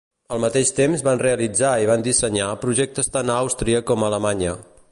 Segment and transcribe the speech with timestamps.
[0.35, 4.55] Al mateix temps van realitzar i van dissenyar projectes tant en Àustria com a Alemanya.